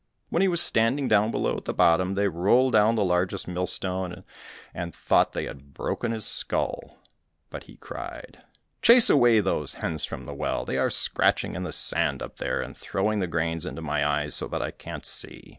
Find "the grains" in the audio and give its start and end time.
13.19-13.63